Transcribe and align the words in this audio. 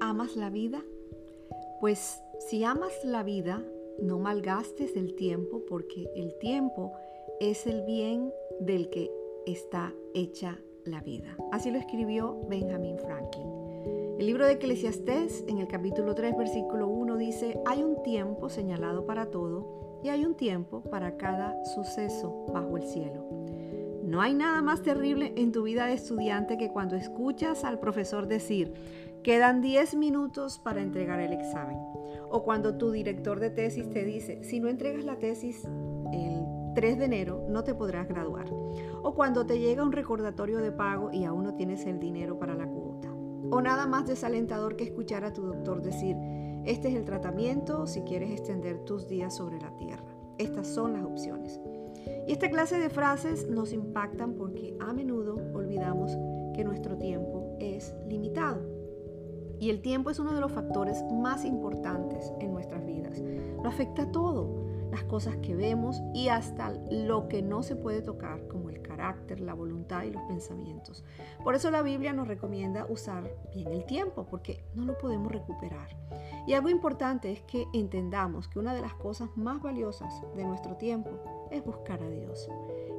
¿Amas 0.00 0.36
la 0.36 0.50
vida? 0.50 0.82
Pues 1.80 2.20
si 2.48 2.64
amas 2.64 2.92
la 3.04 3.22
vida, 3.22 3.64
no 4.00 4.18
malgastes 4.18 4.96
el 4.96 5.14
tiempo 5.14 5.62
porque 5.68 6.10
el 6.14 6.36
tiempo 6.38 6.92
es 7.40 7.66
el 7.66 7.82
bien 7.82 8.32
del 8.60 8.90
que 8.90 9.10
está 9.46 9.92
hecha 10.14 10.58
la 10.84 11.00
vida. 11.00 11.36
Así 11.52 11.70
lo 11.70 11.78
escribió 11.78 12.40
Benjamin 12.48 12.98
Franklin. 12.98 13.46
El 14.18 14.26
libro 14.26 14.46
de 14.46 14.52
Eclesiastés 14.52 15.44
en 15.48 15.58
el 15.58 15.68
capítulo 15.68 16.14
3 16.14 16.36
versículo 16.36 16.88
1 16.88 17.16
dice, 17.16 17.60
hay 17.66 17.82
un 17.82 18.02
tiempo 18.02 18.48
señalado 18.48 19.06
para 19.06 19.26
todo 19.26 20.00
y 20.02 20.08
hay 20.08 20.24
un 20.24 20.34
tiempo 20.34 20.82
para 20.82 21.16
cada 21.16 21.64
suceso 21.64 22.46
bajo 22.52 22.76
el 22.76 22.84
cielo. 22.84 23.24
No 24.04 24.20
hay 24.20 24.34
nada 24.34 24.60
más 24.60 24.82
terrible 24.82 25.32
en 25.36 25.50
tu 25.50 25.62
vida 25.62 25.86
de 25.86 25.94
estudiante 25.94 26.58
que 26.58 26.68
cuando 26.68 26.94
escuchas 26.94 27.64
al 27.64 27.80
profesor 27.80 28.28
decir, 28.28 28.74
quedan 29.22 29.62
10 29.62 29.94
minutos 29.94 30.58
para 30.58 30.82
entregar 30.82 31.20
el 31.20 31.32
examen. 31.32 31.78
O 32.28 32.42
cuando 32.44 32.76
tu 32.76 32.90
director 32.90 33.40
de 33.40 33.48
tesis 33.48 33.88
te 33.88 34.04
dice, 34.04 34.44
si 34.44 34.60
no 34.60 34.68
entregas 34.68 35.06
la 35.06 35.18
tesis 35.18 35.64
el 36.12 36.44
3 36.74 36.98
de 36.98 37.04
enero, 37.06 37.46
no 37.48 37.64
te 37.64 37.74
podrás 37.74 38.06
graduar. 38.06 38.44
O 39.02 39.14
cuando 39.14 39.46
te 39.46 39.58
llega 39.58 39.82
un 39.82 39.92
recordatorio 39.92 40.58
de 40.58 40.70
pago 40.70 41.10
y 41.10 41.24
aún 41.24 41.44
no 41.44 41.54
tienes 41.54 41.86
el 41.86 41.98
dinero 41.98 42.38
para 42.38 42.54
la 42.54 42.66
cuota. 42.66 43.10
O 43.50 43.62
nada 43.62 43.86
más 43.86 44.06
desalentador 44.06 44.76
que 44.76 44.84
escuchar 44.84 45.24
a 45.24 45.32
tu 45.32 45.46
doctor 45.46 45.80
decir, 45.80 46.14
este 46.66 46.88
es 46.88 46.94
el 46.94 47.06
tratamiento 47.06 47.86
si 47.86 48.02
quieres 48.02 48.32
extender 48.32 48.80
tus 48.80 49.08
días 49.08 49.34
sobre 49.34 49.58
la 49.60 49.74
tierra. 49.78 50.04
Estas 50.36 50.66
son 50.66 50.92
las 50.92 51.04
opciones. 51.04 51.58
Y 52.26 52.32
esta 52.32 52.50
clase 52.50 52.78
de 52.78 52.90
frases 52.90 53.48
nos 53.48 53.72
impactan 53.72 54.34
porque 54.34 54.76
a 54.80 54.92
menudo 54.92 55.36
olvidamos 55.52 56.16
que 56.54 56.64
nuestro 56.64 56.96
tiempo 56.96 57.56
es 57.60 57.94
limitado. 58.08 58.60
Y 59.60 59.70
el 59.70 59.82
tiempo 59.82 60.10
es 60.10 60.18
uno 60.18 60.34
de 60.34 60.40
los 60.40 60.52
factores 60.52 61.02
más 61.12 61.44
importantes 61.44 62.32
en 62.40 62.52
nuestras 62.52 62.84
vidas. 62.84 63.22
Lo 63.62 63.68
afecta 63.68 64.02
a 64.02 64.12
todo, 64.12 64.63
las 64.94 65.02
cosas 65.02 65.36
que 65.38 65.56
vemos 65.56 66.00
y 66.14 66.28
hasta 66.28 66.70
lo 66.88 67.26
que 67.26 67.42
no 67.42 67.64
se 67.64 67.74
puede 67.74 68.00
tocar, 68.00 68.46
como 68.46 68.70
el 68.70 68.80
carácter, 68.80 69.40
la 69.40 69.52
voluntad 69.52 70.04
y 70.04 70.12
los 70.12 70.22
pensamientos. 70.22 71.02
Por 71.42 71.56
eso 71.56 71.72
la 71.72 71.82
Biblia 71.82 72.12
nos 72.12 72.28
recomienda 72.28 72.86
usar 72.88 73.28
bien 73.52 73.72
el 73.72 73.84
tiempo, 73.86 74.24
porque 74.30 74.64
no 74.76 74.84
lo 74.84 74.96
podemos 74.96 75.32
recuperar. 75.32 75.88
Y 76.46 76.52
algo 76.52 76.68
importante 76.68 77.32
es 77.32 77.42
que 77.42 77.66
entendamos 77.72 78.46
que 78.46 78.60
una 78.60 78.72
de 78.72 78.82
las 78.82 78.94
cosas 78.94 79.30
más 79.34 79.60
valiosas 79.60 80.22
de 80.36 80.44
nuestro 80.44 80.76
tiempo 80.76 81.10
es 81.50 81.64
buscar 81.64 82.00
a 82.00 82.08
Dios. 82.08 82.48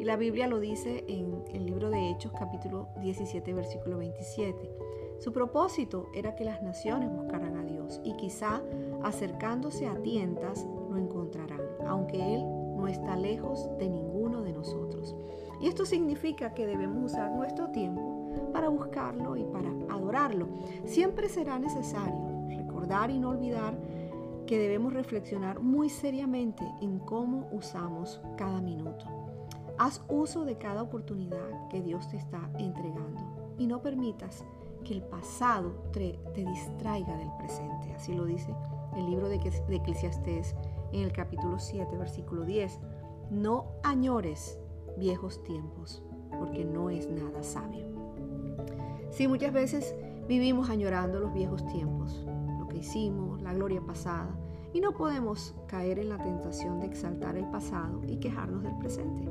Y 0.00 0.04
la 0.04 0.16
Biblia 0.16 0.46
lo 0.46 0.60
dice 0.60 1.04
en 1.08 1.44
el 1.52 1.66
libro 1.66 1.90
de 1.90 2.08
Hechos 2.08 2.32
capítulo 2.32 2.88
17 3.02 3.52
versículo 3.52 3.98
27. 3.98 4.92
Su 5.18 5.32
propósito 5.32 6.08
era 6.14 6.34
que 6.34 6.44
las 6.44 6.62
naciones 6.62 7.08
buscaran 7.08 7.56
a 7.56 7.64
Dios 7.64 8.00
y 8.02 8.16
quizá 8.16 8.62
acercándose 9.04 9.86
a 9.86 9.94
tientas 10.02 10.66
lo 10.90 10.96
encontrarán, 10.98 11.60
aunque 11.86 12.34
Él 12.34 12.44
no 12.76 12.88
está 12.88 13.16
lejos 13.16 13.68
de 13.78 13.88
ninguno 13.88 14.42
de 14.42 14.52
nosotros. 14.52 15.14
Y 15.60 15.68
esto 15.68 15.86
significa 15.86 16.54
que 16.54 16.66
debemos 16.66 17.12
usar 17.12 17.30
nuestro 17.30 17.70
tiempo 17.70 18.12
para 18.52 18.68
buscarlo 18.68 19.36
y 19.36 19.44
para 19.44 19.70
adorarlo. 19.94 20.48
Siempre 20.84 21.28
será 21.28 21.58
necesario 21.58 22.46
recordar 22.48 23.10
y 23.10 23.18
no 23.18 23.30
olvidar 23.30 23.74
que 24.46 24.58
debemos 24.58 24.92
reflexionar 24.92 25.60
muy 25.60 25.88
seriamente 25.88 26.64
en 26.80 26.98
cómo 26.98 27.48
usamos 27.52 28.20
cada 28.36 28.60
minuto. 28.60 29.06
Haz 29.78 30.02
uso 30.08 30.44
de 30.44 30.58
cada 30.58 30.82
oportunidad 30.82 31.68
que 31.70 31.80
Dios 31.80 32.08
te 32.08 32.16
está 32.16 32.50
entregando 32.58 33.20
y 33.58 33.66
no 33.66 33.80
permitas 33.80 34.44
que 34.84 34.94
el 34.94 35.02
pasado 35.02 35.70
te, 35.92 36.18
distraiga 36.34 37.16
del 37.16 37.30
presente. 37.38 37.92
Así 37.94 38.14
lo 38.14 38.24
dice 38.24 38.54
el 38.96 39.10
libro 39.10 39.28
de, 39.28 39.38
de 39.38 39.76
Eclesiastés 39.76 40.54
en 40.92 41.00
el 41.00 41.12
capítulo 41.12 41.58
7, 41.58 41.96
versículo 41.96 42.44
10. 42.44 42.80
No 43.30 43.72
añores 43.82 44.58
viejos 44.96 45.42
tiempos, 45.42 46.02
porque 46.38 46.64
no 46.64 46.90
es 46.90 47.08
nada 47.08 47.42
sabio. 47.42 47.86
Sí, 49.10 49.28
muchas 49.28 49.52
veces 49.52 49.94
vivimos 50.28 50.70
añorando 50.70 51.18
los 51.18 51.32
viejos 51.32 51.66
tiempos, 51.66 52.26
hicimos, 52.82 53.40
la 53.42 53.54
gloria 53.54 53.80
pasada, 53.80 54.36
y 54.72 54.80
no 54.80 54.92
podemos 54.92 55.54
caer 55.66 55.98
en 55.98 56.08
la 56.08 56.18
tentación 56.18 56.80
de 56.80 56.86
exaltar 56.86 57.36
el 57.36 57.46
pasado 57.46 58.00
y 58.06 58.16
quejarnos 58.16 58.62
del 58.62 58.76
presente. 58.78 59.28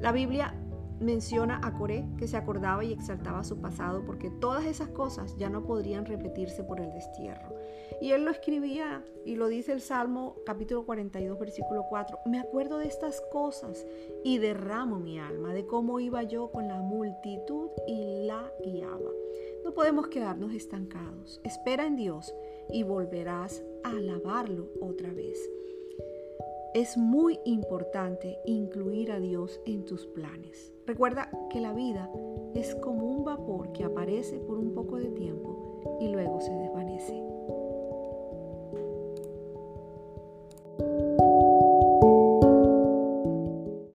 La 0.00 0.12
Biblia 0.12 0.54
menciona 1.00 1.60
a 1.62 1.72
Coré 1.74 2.04
que 2.18 2.26
se 2.26 2.36
acordaba 2.36 2.84
y 2.84 2.92
exaltaba 2.92 3.44
su 3.44 3.60
pasado 3.60 4.04
porque 4.04 4.30
todas 4.30 4.64
esas 4.64 4.88
cosas 4.88 5.36
ya 5.36 5.50
no 5.50 5.64
podrían 5.64 6.06
repetirse 6.06 6.64
por 6.64 6.80
el 6.80 6.92
destierro. 6.92 7.54
Y 8.00 8.12
él 8.12 8.24
lo 8.24 8.30
escribía 8.30 9.04
y 9.24 9.36
lo 9.36 9.48
dice 9.48 9.72
el 9.72 9.80
Salmo 9.80 10.36
capítulo 10.44 10.84
42 10.84 11.38
versículo 11.38 11.86
4. 11.88 12.18
Me 12.26 12.40
acuerdo 12.40 12.78
de 12.78 12.86
estas 12.86 13.20
cosas 13.32 13.86
y 14.22 14.38
derramo 14.38 14.98
mi 14.98 15.18
alma 15.18 15.54
de 15.54 15.66
cómo 15.66 16.00
iba 16.00 16.22
yo 16.22 16.50
con 16.50 16.68
la 16.68 16.80
multitud 16.80 17.70
y 17.86 18.26
la 18.26 18.50
guiaba. 18.64 19.10
No 19.64 19.72
podemos 19.72 20.08
quedarnos 20.08 20.52
estancados. 20.52 21.40
Espera 21.44 21.86
en 21.86 21.96
Dios 21.96 22.34
y 22.70 22.82
volverás 22.82 23.64
a 23.82 23.90
alabarlo 23.90 24.68
otra 24.80 25.12
vez. 25.12 25.38
Es 26.74 26.96
muy 26.96 27.38
importante 27.44 28.38
incluir 28.44 29.12
a 29.12 29.20
Dios 29.20 29.60
en 29.64 29.84
tus 29.84 30.06
planes. 30.06 30.73
Recuerda 30.86 31.30
que 31.48 31.60
la 31.60 31.72
vida 31.72 32.10
es 32.54 32.74
como 32.76 33.06
un 33.06 33.24
vapor 33.24 33.72
que 33.72 33.84
aparece 33.84 34.38
por 34.38 34.58
un 34.58 34.74
poco 34.74 34.98
de 34.98 35.10
tiempo 35.10 35.98
y 35.98 36.08
luego 36.08 36.40
se 36.40 36.52
desvanece 36.52 37.33